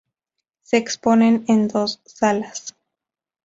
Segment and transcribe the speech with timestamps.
[0.63, 2.73] Se exponen en dos salas.